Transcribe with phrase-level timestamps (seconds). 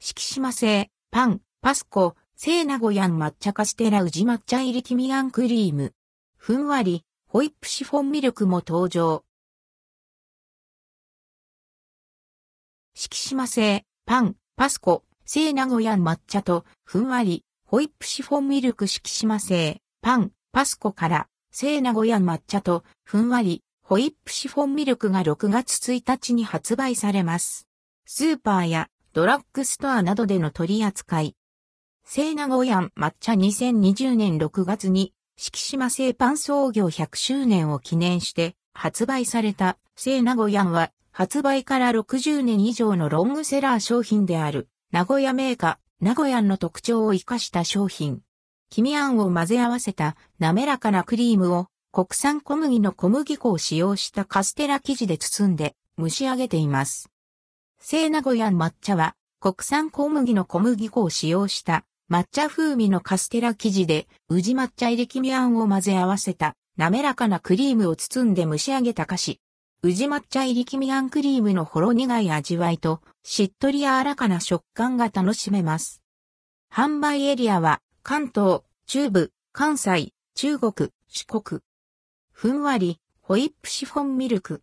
[0.00, 5.92] 敷島製、パン、パスコ、聖名古屋抹茶カステラ宇治抹茶入りキミアンクリーム。
[6.36, 9.24] ふんわり、ホイップシフォンミルクも登場。
[12.94, 27.66] 敷島製、パン、パスコ、聖名古屋抹茶と、ふんわり、ホイップシフォンミルク敷島製、パン、パスコから、聖名古屋抹茶と、ふんわり、ホイップシフォンミルクが6月1日に発売されます。
[28.06, 28.88] スーパーや
[29.18, 31.34] ドラッグストアなどでの取り扱い。
[32.04, 48.20] 聖名古屋抹茶2020年6月に、敷島製パン創業100周年を記念して発売された聖名古屋は発売から60年以上のロングセラー商品である名古屋メーカー名古屋の特徴を活かした商品。
[48.70, 57.10] 黄身あんを混ぜ合わせた滑らかなクリームを国産小麦の小麦粉を使用したカステラ生地で包んで蒸し上げています。
[57.80, 69.40] 聖名古屋抹茶は国産小麦の小麦粉を使用した抹茶風味のカステラ生地で宇治抹茶入り黄身あんを混ぜ合わせた滑らかなクリームを包んで蒸し上げた菓子。
[69.82, 76.02] 宇治抹茶入り黄身あんクリームのほろ苦い味わいと、しっとり柔らかな食感が楽しめます。
[76.72, 81.60] 販売エリアは、関東、中部、関西、中国、四国。
[82.32, 84.62] ふんわり、ホイップシフォンミルク。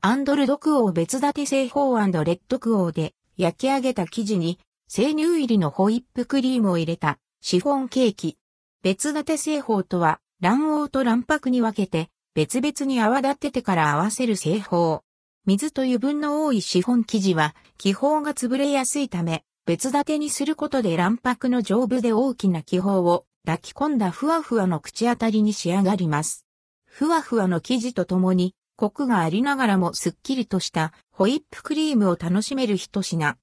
[0.00, 8.38] アンドルドクオー別立て製法レッドクオーで焼き上げた生地に生乳入りのホイップクリームを入れたシフォンケーキ。
[8.84, 15.02] 別立て製法とは卵黄と卵白に分けて別々に泡立ててから合わせる製法。
[15.46, 26.46] 水と油分の多いシフォン生地は気泡が潰れやすいため、別立てにすることで卵白の丈夫で大きな気泡を抱き込んだふわふわの口当たりに仕上がります。
[26.86, 33.36] ふわふわの生地とともに、コクがありながらもすっきりとしたホイップクリームを楽しめる一品。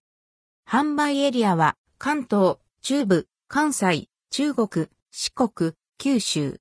[0.65, 6.53] 販売エリアは関東、中部、関西、中国、四国、九州。